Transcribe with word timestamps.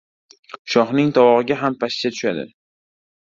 •Shohning 0.75 1.11
tovog‘iga 1.17 1.57
ham 1.59 1.77
pashsha 1.83 2.13
tushadi. 2.15 2.47